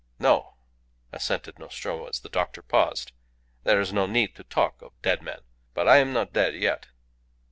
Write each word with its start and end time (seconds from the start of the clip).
"No," 0.17 0.55
assented 1.11 1.59
Nostromo, 1.59 2.07
as 2.07 2.21
the 2.21 2.29
doctor 2.29 2.63
paused, 2.63 3.11
"there 3.65 3.79
is 3.79 3.93
no 3.93 4.07
need 4.07 4.35
to 4.35 4.43
talk 4.43 4.81
of 4.81 4.99
dead 5.03 5.21
men. 5.21 5.41
But 5.75 5.87
I 5.87 5.97
am 5.97 6.11
not 6.11 6.33
dead 6.33 6.55
yet." 6.55 6.87